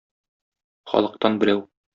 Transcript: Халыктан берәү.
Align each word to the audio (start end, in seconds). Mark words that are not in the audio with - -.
Халыктан 0.95 1.41
берәү. 1.45 1.67